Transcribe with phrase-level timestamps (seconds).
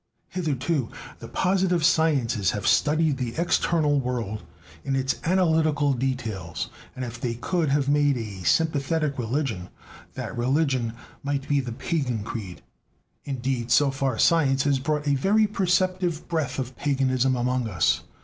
[0.29, 4.41] Hitherto the positive sciences have studied the "external world"
[4.83, 9.69] in its analytical details, and if they could have made a "sympathetic," religion
[10.15, 12.63] that religion might be the pagan creed.
[13.25, 18.01] Indeed, so far science has brought a very perceptive breath of paganism among us.